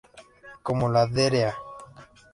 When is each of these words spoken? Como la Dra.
Como 0.63 0.89
la 0.89 1.05
Dra. 1.05 1.55